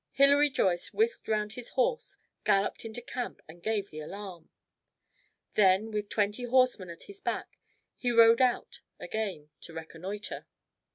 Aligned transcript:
Hilary 0.13 0.49
Joyce 0.49 0.91
whisked 0.93 1.27
round 1.27 1.51
his 1.53 1.69
horse, 1.77 2.17
galloped 2.43 2.85
into 2.85 3.03
camp, 3.03 3.39
and 3.47 3.61
gave 3.61 3.91
the 3.91 3.99
alarm. 3.99 4.49
Then, 5.53 5.91
with 5.91 6.09
twenty 6.09 6.45
horsemen 6.45 6.89
at 6.89 7.03
his 7.03 7.21
back, 7.21 7.59
he 7.95 8.09
rode 8.09 8.41
out 8.41 8.81
again 8.99 9.51
to 9.61 9.73
reconnoitre. 9.75 10.47